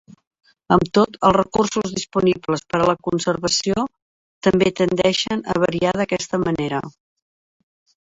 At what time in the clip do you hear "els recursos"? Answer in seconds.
1.29-1.93